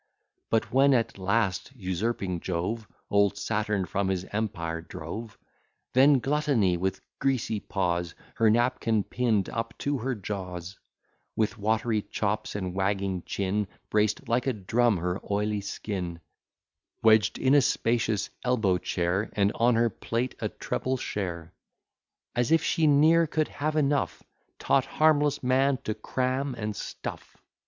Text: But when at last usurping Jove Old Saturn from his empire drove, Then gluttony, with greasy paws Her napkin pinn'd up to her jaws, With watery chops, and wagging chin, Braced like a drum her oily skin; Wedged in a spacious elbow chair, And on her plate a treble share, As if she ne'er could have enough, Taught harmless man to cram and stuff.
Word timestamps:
But 0.49 0.73
when 0.73 0.95
at 0.95 1.19
last 1.19 1.73
usurping 1.75 2.39
Jove 2.39 2.87
Old 3.11 3.37
Saturn 3.37 3.85
from 3.85 4.07
his 4.07 4.25
empire 4.31 4.81
drove, 4.81 5.37
Then 5.93 6.17
gluttony, 6.17 6.75
with 6.75 7.01
greasy 7.19 7.59
paws 7.59 8.15
Her 8.33 8.49
napkin 8.49 9.03
pinn'd 9.03 9.47
up 9.49 9.77
to 9.77 9.99
her 9.99 10.15
jaws, 10.15 10.79
With 11.35 11.59
watery 11.59 12.01
chops, 12.01 12.55
and 12.55 12.73
wagging 12.73 13.21
chin, 13.27 13.67
Braced 13.91 14.27
like 14.27 14.47
a 14.47 14.53
drum 14.53 14.97
her 14.97 15.21
oily 15.31 15.61
skin; 15.61 16.19
Wedged 17.03 17.37
in 17.37 17.53
a 17.53 17.61
spacious 17.61 18.31
elbow 18.43 18.79
chair, 18.79 19.29
And 19.33 19.51
on 19.53 19.75
her 19.75 19.91
plate 19.91 20.33
a 20.39 20.49
treble 20.49 20.97
share, 20.97 21.53
As 22.33 22.51
if 22.51 22.63
she 22.63 22.87
ne'er 22.87 23.27
could 23.27 23.49
have 23.49 23.75
enough, 23.75 24.23
Taught 24.57 24.85
harmless 24.85 25.43
man 25.43 25.77
to 25.83 25.93
cram 25.93 26.55
and 26.57 26.75
stuff. 26.75 27.37